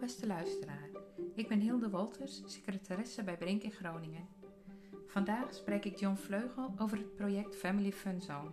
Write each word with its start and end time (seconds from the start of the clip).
beste 0.00 0.26
luisteraar. 0.26 0.88
Ik 1.34 1.48
ben 1.48 1.60
Hilde 1.60 1.90
Wolters, 1.90 2.42
secretaresse 2.44 3.22
bij 3.22 3.36
Brink 3.36 3.62
in 3.62 3.70
Groningen. 3.70 4.28
Vandaag 5.06 5.54
spreek 5.54 5.84
ik 5.84 5.98
John 5.98 6.14
Vleugel 6.14 6.74
over 6.78 6.96
het 6.96 7.14
project 7.14 7.56
Family 7.56 7.92
Fun 7.92 8.20
Zone. 8.20 8.50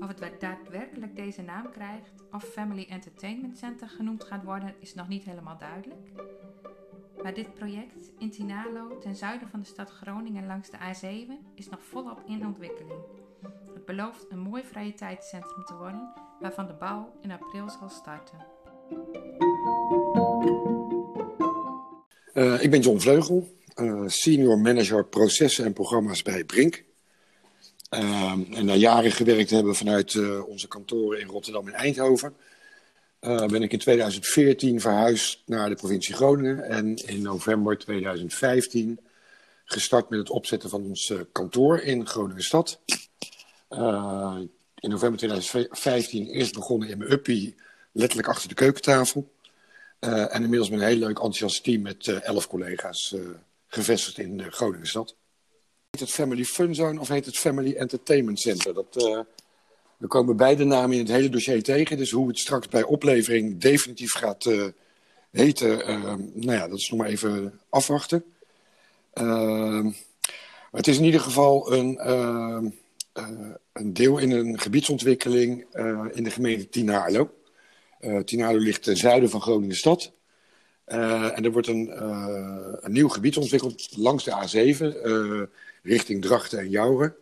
Of 0.00 0.08
het 0.08 0.40
daadwerkelijk 0.40 1.16
deze 1.16 1.42
naam 1.42 1.70
krijgt 1.70 2.24
of 2.30 2.44
Family 2.44 2.86
Entertainment 2.88 3.58
Center 3.58 3.88
genoemd 3.88 4.24
gaat 4.24 4.44
worden, 4.44 4.74
is 4.78 4.94
nog 4.94 5.08
niet 5.08 5.24
helemaal 5.24 5.58
duidelijk. 5.58 6.10
Maar 7.22 7.34
dit 7.34 7.54
project 7.54 8.12
in 8.18 8.30
Tinalo, 8.30 8.98
ten 8.98 9.16
zuiden 9.16 9.48
van 9.48 9.60
de 9.60 9.66
stad 9.66 9.90
Groningen 9.90 10.46
langs 10.46 10.70
de 10.70 10.78
A7, 10.78 11.54
is 11.54 11.68
nog 11.68 11.84
volop 11.84 12.22
in 12.26 12.46
ontwikkeling. 12.46 13.00
Het 13.74 13.84
belooft 13.84 14.30
een 14.30 14.38
mooi 14.38 14.64
vrije 14.64 14.94
tijdscentrum 14.94 15.64
te 15.64 15.76
worden, 15.76 16.12
waarvan 16.40 16.66
de 16.66 16.74
bouw 16.74 17.12
in 17.20 17.30
april 17.30 17.68
zal 17.68 17.88
starten. 17.88 18.46
Uh, 22.34 22.62
ik 22.62 22.70
ben 22.70 22.80
John 22.80 22.98
Vleugel, 22.98 23.56
uh, 23.76 24.02
senior 24.06 24.58
manager 24.58 25.04
processen 25.04 25.64
en 25.64 25.72
programma's 25.72 26.22
bij 26.22 26.44
Brink. 26.44 26.84
Uh, 27.90 28.30
en 28.30 28.64
na 28.64 28.74
jaren 28.74 29.12
gewerkt 29.12 29.50
hebben 29.50 29.74
vanuit 29.74 30.42
onze 30.46 30.68
kantoren 30.68 31.20
in 31.20 31.26
Rotterdam 31.26 31.68
en 31.68 31.74
Eindhoven, 31.74 32.36
ben 33.20 33.62
ik 33.62 33.72
in 33.72 33.78
2014 33.78 34.80
verhuisd 34.80 35.42
naar 35.46 35.68
de 35.68 35.74
provincie 35.74 36.14
Groningen. 36.14 36.64
En 36.64 36.94
in 36.94 37.22
november 37.22 37.78
2015 37.78 39.00
gestart 39.64 40.08
met 40.08 40.18
het 40.18 40.30
opzetten 40.30 40.70
van 40.70 40.84
ons 40.84 41.12
kantoor 41.32 41.80
in 41.80 42.06
Groningen 42.06 42.42
Stad. 42.42 42.80
in 44.78 44.90
november 44.90 45.18
2015 45.18 46.26
eerst 46.26 46.54
begonnen 46.54 46.88
in 46.88 46.98
mijn 46.98 47.12
uppie, 47.12 47.54
letterlijk 47.92 48.28
achter 48.28 48.48
de 48.48 48.54
keukentafel. 48.54 49.33
Uh, 50.04 50.34
en 50.34 50.42
inmiddels 50.42 50.70
met 50.70 50.80
een 50.80 50.86
heel 50.86 50.96
leuk 50.96 51.08
enthousiast 51.08 51.64
team 51.64 51.82
met 51.82 52.06
uh, 52.06 52.22
elf 52.22 52.48
collega's 52.48 53.12
uh, 53.16 53.20
gevestigd 53.66 54.18
in 54.18 54.36
de 54.36 54.50
Groningen 54.50 54.86
stad. 54.86 55.14
Heet 55.90 56.00
het 56.00 56.10
Family 56.10 56.44
Fun 56.44 56.74
Zone 56.74 57.00
of 57.00 57.08
heet 57.08 57.26
het 57.26 57.38
Family 57.38 57.74
Entertainment 57.74 58.40
Center? 58.40 58.74
Dat, 58.74 58.94
we 59.96 60.06
komen 60.06 60.36
beide 60.36 60.64
namen 60.64 60.92
in 60.92 60.98
het 60.98 61.12
hele 61.12 61.28
dossier 61.28 61.62
tegen. 61.62 61.96
Dus 61.96 62.10
hoe 62.10 62.28
het 62.28 62.38
straks 62.38 62.68
bij 62.68 62.82
oplevering 62.82 63.60
definitief 63.60 64.12
gaat 64.12 64.50
heten, 65.30 65.76
nou 66.34 66.58
ja, 66.58 66.68
dat 66.68 66.78
is 66.78 66.90
nog 66.90 66.98
maar 66.98 67.08
even 67.08 67.60
afwachten. 67.68 68.24
het 70.70 70.86
is 70.86 70.98
in 70.98 71.04
ieder 71.04 71.20
geval 71.20 71.72
een, 71.72 72.08
een 73.72 73.92
deel 73.92 74.18
in 74.18 74.30
een 74.30 74.60
gebiedsontwikkeling 74.60 75.66
in 76.12 76.24
de 76.24 76.30
gemeente 76.30 76.68
Tinarlo. 76.68 77.30
Uh, 78.06 78.50
ligt 78.50 78.82
ten 78.82 78.96
zuiden 78.96 79.30
van 79.30 79.40
Groningen 79.40 79.76
stad. 79.76 80.12
Uh, 80.88 81.38
en 81.38 81.44
er 81.44 81.52
wordt 81.52 81.68
een, 81.68 81.86
uh, 81.86 82.74
een, 82.80 82.92
nieuw 82.92 83.08
gebied 83.08 83.36
ontwikkeld 83.36 83.96
langs 83.96 84.24
de 84.24 84.30
A7 84.30 85.50
richting 85.82 86.22
Drachten 86.22 86.58
en 86.58 86.70
Jouren. 86.70 87.14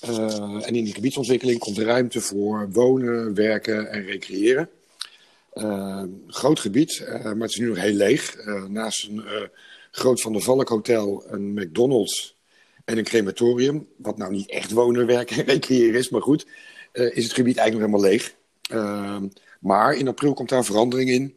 en 0.00 0.74
in 0.74 0.84
die 0.84 0.94
gebiedsontwikkeling 0.94 1.58
komt 1.58 1.78
ruimte 1.78 2.20
voor 2.20 2.68
wonen, 2.72 3.34
werken 3.34 3.90
en 3.90 4.04
recreëren. 4.04 4.70
groot 6.26 6.60
gebied, 6.60 7.04
maar 7.22 7.34
het 7.34 7.50
is 7.50 7.58
nu 7.58 7.68
nog 7.68 7.80
heel 7.80 7.94
leeg. 7.94 8.36
naast 8.68 9.08
een 9.08 9.50
groot 9.90 10.20
Van 10.20 10.32
der 10.32 10.42
Valk 10.42 10.68
hotel, 10.68 11.24
een 11.26 11.52
McDonald's 11.52 12.36
en 12.84 12.98
een 12.98 13.04
crematorium. 13.04 13.88
Wat 13.96 14.16
nou 14.16 14.32
niet 14.32 14.50
echt 14.50 14.70
wonen, 14.70 15.06
werken 15.06 15.36
en 15.36 15.44
recreëren 15.44 15.98
is, 15.98 16.08
maar 16.08 16.22
goed. 16.22 16.46
is 16.92 17.24
het 17.24 17.32
gebied 17.32 17.56
eigenlijk 17.56 17.92
nog 17.92 18.02
helemaal 18.02 18.10
leeg. 18.10 18.34
Maar 19.64 19.94
in 19.94 20.08
april 20.08 20.34
komt 20.34 20.48
daar 20.48 20.64
verandering 20.64 21.10
in. 21.10 21.36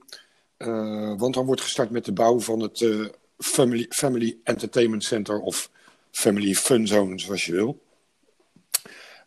Uh, 0.58 1.14
want 1.18 1.34
dan 1.34 1.46
wordt 1.46 1.62
gestart 1.62 1.90
met 1.90 2.06
de 2.06 2.12
bouw 2.12 2.40
van 2.40 2.60
het 2.60 2.80
uh, 2.80 3.08
Family, 3.38 3.86
Family 3.90 4.38
Entertainment 4.44 5.04
Center 5.04 5.40
of 5.40 5.70
Family 6.12 6.54
Fun 6.54 6.88
Zone, 6.88 7.20
zoals 7.20 7.46
je 7.46 7.52
wil. 7.52 7.82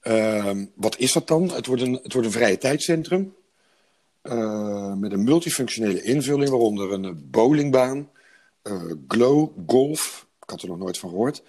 Uh, 0.03 0.51
wat 0.75 0.99
is 0.99 1.13
dat 1.13 1.29
dan? 1.29 1.51
Het 1.51 1.67
wordt 1.67 1.83
een, 1.83 1.93
het 2.03 2.13
wordt 2.13 2.27
een 2.27 2.35
vrije 2.35 2.59
tijdscentrum. 2.59 3.35
met 4.97 5.13
een 5.13 5.25
multifunctionele 5.25 6.03
invulling, 6.03 6.51
waaronder 6.51 6.93
een 6.93 7.29
bowlingbaan, 7.31 8.11
glow, 9.09 9.51
golf, 9.67 10.27
ik 10.43 10.51
had 10.51 10.63
er 10.63 10.69
nog 10.69 10.79
nooit 10.79 10.99
van 10.99 11.11
gehoord, 11.11 11.43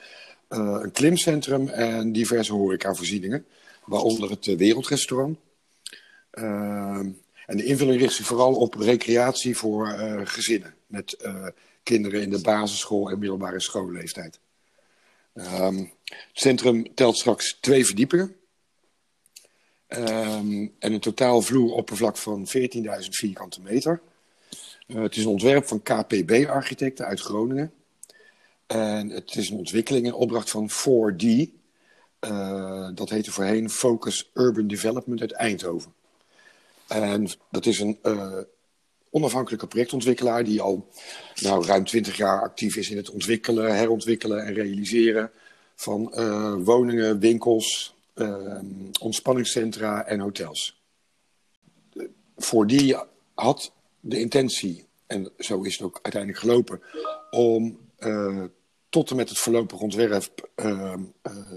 een 0.48 0.92
klimcentrum 0.92 1.68
en 1.68 2.12
diverse 2.12 2.54
horecavoorzieningen, 2.54 3.46
waaronder 3.86 4.30
het 4.30 4.46
wereldrestaurant. 4.46 5.38
En 7.52 7.58
de 7.58 7.66
invulling 7.66 8.00
richt 8.00 8.14
zich 8.14 8.26
vooral 8.26 8.56
op 8.56 8.74
recreatie 8.74 9.58
voor 9.58 9.88
uh, 9.88 10.22
gezinnen. 10.24 10.76
Met 10.88 11.18
uh, 11.22 11.48
kinderen 11.84 12.22
in 12.22 12.30
de 12.30 12.42
basisschool 12.42 13.10
en 13.10 13.20
middelbare 13.20 13.60
schoolleeftijd. 13.60 14.40
Um, 15.34 15.92
het 16.04 16.30
centrum 16.34 16.94
telt 16.96 17.18
straks 17.18 17.58
twee 17.62 17.86
verdiepingen. 17.86 18.36
Um, 19.88 20.74
en 20.80 20.94
een 20.94 21.00
totaal 21.00 21.42
vloeroppervlak 21.42 22.18
van 22.18 22.48
14.000 22.48 22.60
vierkante 23.10 23.62
meter. 23.62 24.02
Uh, 24.88 25.02
het 25.02 25.16
is 25.16 25.24
een 25.24 25.30
ontwerp 25.30 25.68
van 25.68 25.82
KPB-architecten 25.82 27.06
uit 27.06 27.20
Groningen. 27.20 27.74
En 28.68 29.10
het 29.10 29.36
is 29.36 29.50
een 29.50 29.58
ontwikkeling 29.58 30.06
en 30.06 30.14
opdracht 30.14 30.50
van 30.50 30.70
4D. 30.70 31.50
dat 32.94 33.10
heette 33.10 33.32
voorheen 33.32 33.70
Focus 33.70 34.30
Urban 34.34 34.68
Development 34.68 35.22
uit 35.22 35.32
Eindhoven. 35.32 35.94
En 36.92 37.30
dat 37.52 37.66
is 37.66 37.80
een 37.80 38.00
uh, 38.04 38.38
onafhankelijke 39.10 39.68
projectontwikkelaar 39.68 40.44
die 40.44 40.62
al 40.62 40.88
nou, 41.42 41.66
ruim 41.66 41.86
twintig 41.86 42.18
jaar 42.18 42.42
actief 42.42 42.76
is 42.76 42.90
in 42.90 42.98
het 42.98 43.10
ontwikkelen, 43.10 43.76
herontwikkelen 43.76 44.46
en 44.46 44.54
realiseren 44.54 45.32
van 45.76 46.14
uh, 46.16 46.56
woningen, 46.64 47.20
winkels, 47.20 47.96
uh, 48.16 48.60
ontspanningscentra 49.00 50.06
en 50.06 50.20
hotels. 50.20 50.82
Voor 52.38 52.68
die 52.68 52.96
had 53.34 53.72
de 54.00 54.20
intentie, 54.20 54.86
en 55.08 55.32
zo 55.38 55.62
is 55.62 55.74
het 55.74 55.82
ook 55.82 56.00
uiteindelijk 56.02 56.42
gelopen, 56.42 56.82
om 57.30 57.80
tot 58.90 59.10
en 59.10 59.16
met 59.16 59.30
het 59.30 59.38
voorlopig 59.38 59.80
ontwerp 59.80 60.50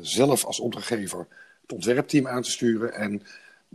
zelf 0.00 0.44
als 0.44 0.61
opdrachtgever 0.61 1.27
het 1.62 1.73
ontwerpteam 1.73 2.28
aan 2.28 2.43
te 2.43 2.50
sturen 2.50 2.94
en 2.94 3.23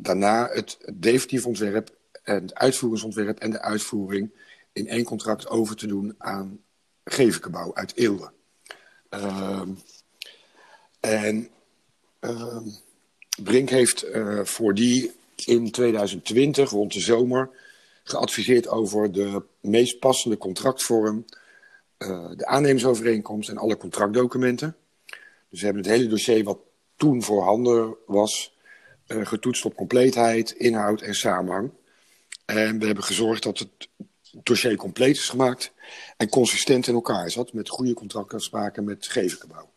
daarna 0.02 0.50
het 0.52 0.78
definitief 0.94 1.46
ontwerp 1.46 1.98
en 2.24 2.42
het 2.42 2.54
uitvoeringsontwerp 2.54 3.40
en 3.40 3.52
de 3.52 3.62
uitvoering 3.62 4.32
in 4.74 4.88
één 4.88 5.04
contract 5.04 5.48
over 5.48 5.76
te 5.76 5.88
doen 5.88 6.16
aan 6.18 6.60
Gevenkebouw 7.04 7.76
uit 7.76 7.96
Eelde. 7.96 8.32
Uh, 9.14 9.62
en 11.00 11.50
uh, 12.22 12.58
Brink 13.44 13.70
heeft 13.70 14.06
uh, 14.06 14.44
voor 14.44 14.74
die 14.74 15.12
in 15.46 15.72
2020, 15.72 16.70
rond 16.70 16.94
de 16.94 17.00
zomer, 17.00 17.50
geadviseerd 18.04 18.68
over 18.68 19.12
de 19.12 19.44
meest 19.62 20.00
passende 20.00 20.38
contractvorm, 20.38 21.26
uh, 21.98 22.30
de 22.36 22.46
aannemersovereenkomst 22.46 23.50
en 23.50 23.58
alle 23.58 23.78
contractdocumenten. 23.78 24.76
Dus 25.50 25.60
we 25.60 25.66
hebben 25.66 25.84
het 25.84 25.92
hele 25.92 26.08
dossier 26.08 26.44
wat 26.44 26.60
toen 26.96 27.24
voorhanden 27.24 27.96
was, 28.06 28.58
getoetst 29.10 29.66
op 29.66 29.76
compleetheid, 29.76 30.52
inhoud 30.52 31.02
en 31.02 31.16
samenhang. 31.16 31.72
En 32.46 32.80
we 32.80 32.86
hebben 32.86 33.04
gezorgd 33.04 33.44
dat 33.44 33.60
het 33.60 33.88
dossier 34.44 34.76
compleet 34.76 35.16
is 35.16 35.30
gemaakt 35.30 35.72
en 36.18 36.30
consistent 36.30 36.88
in 36.88 36.94
elkaar 36.94 37.32
zat 37.32 37.54
met 37.54 37.70
goede 37.70 37.94
contractafspraken 37.94 38.84
met 38.84 39.08
Gevenkebouw. 39.08 39.70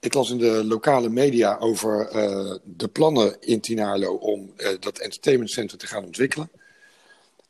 Ik 0.00 0.14
las 0.14 0.30
in 0.30 0.38
de 0.38 0.64
lokale 0.64 1.08
media 1.08 1.58
over 1.58 2.14
uh, 2.14 2.56
de 2.64 2.88
plannen 2.88 3.36
in 3.40 3.60
Tinarlo 3.60 4.14
om 4.14 4.52
uh, 4.56 4.68
dat 4.80 4.98
entertainmentcentrum 4.98 5.78
te 5.78 5.86
gaan 5.86 6.04
ontwikkelen. 6.04 6.50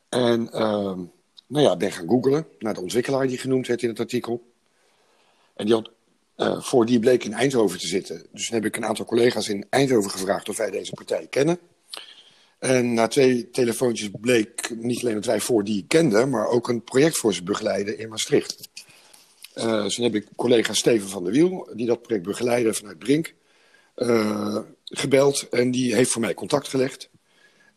En 0.09 0.41
uh, 0.53 0.97
nou 1.47 1.65
ja, 1.65 1.77
ben 1.77 1.91
gaan 1.91 2.07
googlen 2.07 2.47
naar 2.59 2.73
de 2.73 2.81
ontwikkelaar 2.81 3.27
die 3.27 3.37
genoemd 3.37 3.67
werd 3.67 3.81
in 3.81 3.89
het 3.89 3.99
artikel. 3.99 4.51
En 5.55 5.65
die 5.65 5.75
had 5.75 5.91
uh, 6.39 6.61
voor 6.61 6.85
die 6.85 6.99
bleek 6.99 7.23
in 7.23 7.33
Eindhoven 7.33 7.79
te 7.79 7.87
zitten. 7.87 8.25
Dus 8.31 8.49
heb 8.49 8.65
ik 8.65 8.75
een 8.75 8.85
aantal 8.85 9.05
collega's 9.05 9.49
in 9.49 9.65
Eindhoven 9.69 10.11
gevraagd 10.11 10.49
of 10.49 10.57
wij 10.57 10.71
deze 10.71 10.93
partij 10.93 11.27
kennen. 11.29 11.59
En 12.59 12.93
na 12.93 13.07
twee 13.07 13.49
telefoontjes 13.49 14.09
bleek 14.21 14.75
niet 14.75 15.01
alleen 15.01 15.13
dat 15.13 15.25
wij 15.25 15.39
voor 15.39 15.63
die 15.63 15.85
kenden, 15.87 16.29
maar 16.29 16.47
ook 16.47 16.67
een 16.67 16.83
project 16.83 17.17
voor 17.17 17.33
ze 17.33 17.43
begeleiden 17.43 17.97
in 17.97 18.09
Maastricht. 18.09 18.69
Uh, 19.55 19.83
dus 19.83 19.95
dan 19.95 20.05
heb 20.05 20.15
ik 20.15 20.27
collega 20.35 20.73
Steven 20.73 21.09
van 21.09 21.23
der 21.23 21.33
Wiel, 21.33 21.69
die 21.73 21.85
dat 21.85 22.01
project 22.01 22.25
begeleidde 22.25 22.73
vanuit 22.73 22.99
Brink, 22.99 23.33
uh, 23.95 24.57
gebeld. 24.83 25.49
En 25.49 25.71
die 25.71 25.95
heeft 25.95 26.11
voor 26.11 26.21
mij 26.21 26.33
contact 26.33 26.67
gelegd. 26.67 27.09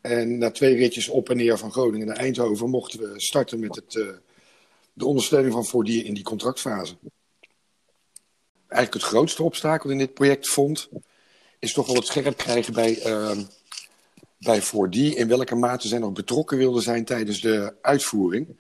En 0.01 0.39
na 0.39 0.51
twee 0.51 0.75
ritjes 0.75 1.09
op 1.09 1.31
en 1.31 1.37
neer 1.37 1.59
van 1.59 1.73
Groningen 1.73 2.07
naar 2.07 2.17
Eindhoven 2.17 2.71
mochten 2.71 3.01
we 3.01 3.21
starten 3.21 3.61
met 3.61 3.77
het, 3.77 3.93
de 4.93 5.07
ondersteuning 5.07 5.53
van 5.53 5.65
Voordier 5.65 6.05
in 6.05 6.15
die 6.15 6.25
contractfase 6.25 6.95
eigenlijk 8.73 9.05
het 9.05 9.13
grootste 9.13 9.43
obstakel 9.43 9.91
in 9.91 9.99
dit 9.99 10.15
project 10.15 10.49
vond, 10.49 10.89
is 11.59 11.73
toch 11.73 11.87
wel 11.87 11.97
het 11.97 12.07
scherp 12.07 12.37
krijgen 12.37 12.73
bij, 12.73 13.07
uh, 13.07 13.39
bij 14.39 14.63
4D 14.63 15.17
in 15.17 15.29
welke 15.29 15.55
mate 15.55 15.89
zij 15.89 15.99
nog 15.99 16.13
betrokken 16.13 16.59
wilden 16.59 16.83
zijn 16.83 17.05
tijdens 17.05 17.41
de 17.41 17.75
uitvoering. 17.83 18.57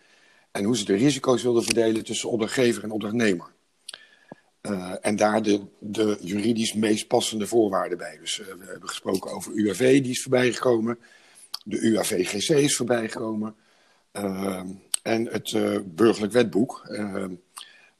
En 0.51 0.65
hoe 0.65 0.77
ze 0.77 0.85
de 0.85 0.95
risico's 0.95 1.43
wilden 1.43 1.65
verdelen 1.65 2.05
tussen 2.05 2.31
opdrachtgever 2.31 2.83
en 2.83 2.91
opdrachtnemer. 2.91 3.51
Uh, 4.63 4.93
en 5.01 5.17
daar 5.17 5.43
de, 5.43 5.61
de, 5.79 6.19
juridisch 6.21 6.73
meest 6.73 7.07
passende 7.07 7.47
voorwaarden 7.47 7.99
bij. 7.99 8.19
Dus 8.21 8.39
uh, 8.39 8.47
we 8.47 8.65
hebben 8.65 8.89
gesproken 8.89 9.31
over 9.31 9.53
UAV, 9.53 10.03
die 10.03 10.11
is 10.11 10.23
voorbijgekomen. 10.23 10.99
De 11.65 11.81
UAV-GC 11.81 12.49
is 12.49 12.77
voorbijgekomen. 12.77 13.55
Uh, 14.13 14.63
en 15.03 15.27
het 15.27 15.53
burgerlijk 15.95 16.33
wetboek. 16.33 16.83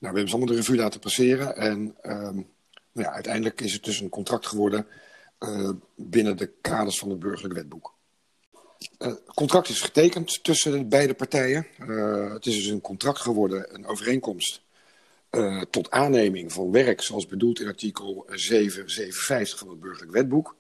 Nou, 0.03 0.15
we 0.15 0.21
hebben 0.21 0.29
ze 0.29 0.35
allemaal 0.37 0.55
de 0.55 0.61
revue 0.61 0.77
laten 0.77 1.01
passeren. 1.01 1.57
En 1.57 1.97
ehm, 2.01 2.35
nou 2.93 3.07
ja, 3.09 3.13
uiteindelijk 3.13 3.61
is 3.61 3.73
het 3.73 3.85
dus 3.85 4.01
een 4.01 4.09
contract 4.09 4.47
geworden 4.47 4.87
binnen 5.95 6.37
de 6.37 6.51
kaders 6.61 6.99
van 6.99 7.11
het 7.11 7.19
burgerlijk 7.19 7.55
wetboek. 7.55 7.95
Het 8.99 9.23
contract 9.35 9.69
is 9.69 9.81
getekend 9.81 10.45
tussen 10.45 10.73
de 10.73 10.85
beide 10.85 11.15
partijen. 11.15 11.67
het 12.33 12.47
is 12.47 12.55
dus 12.55 12.67
een 12.67 12.81
contract 12.81 13.19
geworden, 13.19 13.75
een 13.75 13.87
overeenkomst 13.87 14.63
tot 15.71 15.91
aanneming 15.91 16.53
van 16.53 16.71
werk 16.71 17.03
zoals 17.03 17.27
bedoeld 17.27 17.61
in 17.61 17.67
artikel 17.67 18.27
757 18.31 19.59
van 19.59 19.69
het 19.69 19.81
burgerlijk 19.81 20.13
wetboek. 20.13 20.57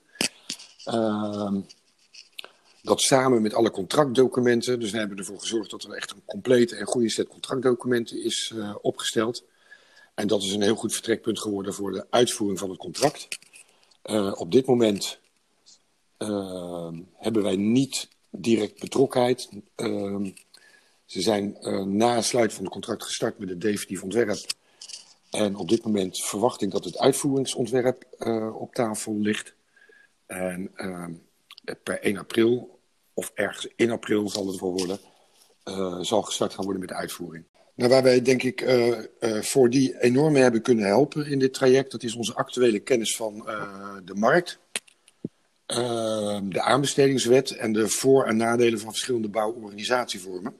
Samen 3.00 3.42
met 3.42 3.54
alle 3.54 3.70
contractdocumenten, 3.70 4.80
dus 4.80 4.90
we 4.90 4.98
hebben 4.98 5.18
ervoor 5.18 5.40
gezorgd 5.40 5.70
dat 5.70 5.84
er 5.84 5.92
echt 5.92 6.10
een 6.10 6.22
complete 6.26 6.76
en 6.76 6.86
goede 6.86 7.10
set 7.10 7.28
contractdocumenten 7.28 8.24
is 8.24 8.52
uh, 8.54 8.74
opgesteld. 8.82 9.44
En 10.14 10.26
dat 10.26 10.42
is 10.42 10.52
een 10.52 10.62
heel 10.62 10.74
goed 10.74 10.92
vertrekpunt 10.92 11.40
geworden 11.40 11.74
voor 11.74 11.92
de 11.92 12.06
uitvoering 12.10 12.58
van 12.58 12.70
het 12.70 12.78
contract. 12.78 13.38
Uh, 14.04 14.32
op 14.36 14.52
dit 14.52 14.66
moment 14.66 15.18
ehm, 16.16 16.94
hebben 17.14 17.42
wij 17.42 17.56
niet 17.56 18.08
direct 18.30 18.80
betrokkenheid. 18.80 19.48
Ehm, 19.74 20.30
ze 21.04 21.20
zijn 21.20 21.56
na 21.96 22.14
het 22.14 22.24
sluiten 22.24 22.56
van 22.56 22.64
het 22.64 22.72
contract 22.72 23.02
gestart 23.02 23.38
met 23.38 23.48
het 23.48 23.60
definitief 23.60 24.02
ontwerp 24.02 24.38
en 25.30 25.56
op 25.56 25.68
dit 25.68 25.84
moment 25.84 26.24
verwacht 26.24 26.62
ik 26.62 26.70
dat 26.70 26.84
het 26.84 26.98
uitvoeringsontwerp 26.98 28.06
op 28.54 28.74
tafel 28.74 29.18
ligt. 29.18 29.54
En 30.26 30.70
uh, 30.76 31.06
per 31.82 32.00
1 32.00 32.16
april, 32.16 32.78
of 33.14 33.30
ergens 33.34 33.68
in 33.76 33.90
april 33.90 34.28
zal 34.28 34.46
het 34.46 34.60
wel 34.60 34.72
worden, 34.72 34.98
uh, 35.64 36.00
zal 36.00 36.22
gestart 36.22 36.54
gaan 36.54 36.64
worden 36.64 36.80
met 36.80 36.90
de 36.90 36.96
uitvoering. 36.96 37.44
Nou, 37.74 37.90
waar 37.90 38.02
wij 38.02 38.22
denk 38.22 38.42
ik 38.42 38.64
voor 39.40 39.70
die 39.70 40.00
enorm 40.00 40.34
hebben 40.34 40.62
kunnen 40.62 40.84
helpen 40.84 41.26
in 41.26 41.38
dit 41.38 41.54
traject, 41.54 41.90
dat 41.90 42.02
is 42.02 42.14
onze 42.14 42.34
actuele 42.34 42.78
kennis 42.78 43.16
van 43.16 43.34
de 44.04 44.14
markt, 44.14 44.58
de 46.42 46.60
aanbestedingswet 46.60 47.50
en 47.50 47.72
de 47.72 47.88
voor- 47.88 48.26
en 48.26 48.36
nadelen 48.36 48.78
van 48.78 48.90
verschillende 48.90 49.28
bouworganisatievormen. 49.28 50.54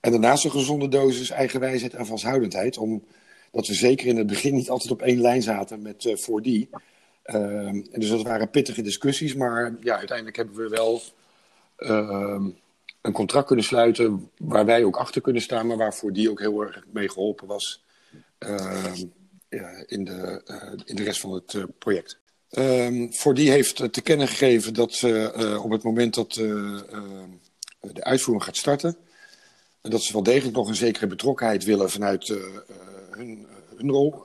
En 0.00 0.10
daarnaast 0.10 0.44
een 0.44 0.50
gezonde 0.50 0.88
dosis 0.88 1.30
eigenwijsheid 1.30 1.94
en 1.94 2.06
vasthoudendheid. 2.06 2.76
Omdat 2.78 3.66
we 3.66 3.74
zeker 3.74 4.06
in 4.06 4.16
het 4.16 4.26
begin 4.26 4.54
niet 4.54 4.70
altijd 4.70 4.90
op 4.90 5.02
één 5.02 5.20
lijn 5.20 5.42
zaten 5.42 5.82
met 5.82 6.04
uh, 6.04 6.16
4D. 6.16 6.68
En 7.28 7.86
dus 7.92 8.08
dat 8.08 8.22
waren 8.22 8.50
pittige 8.50 8.82
discussies. 8.82 9.34
Maar 9.34 9.76
ja, 9.80 9.96
uiteindelijk 9.96 10.36
hebben 10.36 10.56
we 10.56 10.68
wel 10.68 11.02
uh, 11.78 12.40
een 13.00 13.12
contract 13.12 13.46
kunnen 13.46 13.64
sluiten. 13.64 14.30
Waar 14.38 14.64
wij 14.64 14.84
ook 14.84 14.96
achter 14.96 15.20
kunnen 15.20 15.42
staan. 15.42 15.66
Maar 15.66 15.76
waar 15.76 15.96
4D 15.96 16.28
ook 16.28 16.40
heel 16.40 16.62
erg 16.62 16.84
mee 16.92 17.08
geholpen 17.08 17.46
was. 17.46 17.84
Ehm, 18.38 19.04
in, 19.86 20.04
de, 20.04 20.42
uh, 20.46 20.72
in 20.84 20.96
de 20.96 21.02
rest 21.02 21.20
van 21.20 21.32
het 21.32 21.52
uh, 21.52 21.64
project. 21.78 22.18
Um, 22.50 23.08
4D 23.12 23.40
heeft 23.40 23.92
te 23.92 24.02
kennen 24.02 24.28
gegeven 24.28 24.74
dat 24.74 25.00
uh, 25.04 25.64
op 25.64 25.70
het 25.70 25.82
moment 25.82 26.14
dat 26.14 26.32
de 26.32 28.04
uitvoering 28.04 28.44
gaat 28.44 28.56
starten 28.56 28.96
en 29.80 29.90
dat 29.90 30.02
ze 30.02 30.12
wel 30.12 30.22
degelijk 30.22 30.56
nog 30.56 30.68
een 30.68 30.74
zekere 30.74 31.06
betrokkenheid 31.06 31.64
willen 31.64 31.90
vanuit 31.90 32.28
hun, 33.10 33.46
hun, 33.76 33.90
rol. 33.90 34.24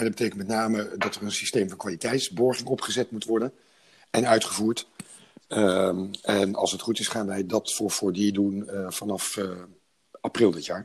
En 0.00 0.06
dat 0.06 0.16
betekent 0.16 0.38
met 0.38 0.56
name 0.56 0.94
dat 0.96 1.14
er 1.14 1.22
een 1.22 1.32
systeem 1.32 1.68
van 1.68 1.78
kwaliteitsborging 1.78 2.68
opgezet 2.68 3.10
moet 3.10 3.24
worden 3.24 3.52
en 4.10 4.26
uitgevoerd. 4.26 4.86
Uh, 5.48 5.98
en 6.22 6.54
als 6.54 6.72
het 6.72 6.80
goed 6.80 6.98
is, 6.98 7.08
gaan 7.08 7.26
wij 7.26 7.46
dat 7.46 7.72
voor, 7.72 7.90
voor 7.90 8.12
die 8.12 8.32
doen 8.32 8.70
vanaf 8.88 9.38
april 10.20 10.50
dit 10.50 10.66
jaar. 10.66 10.78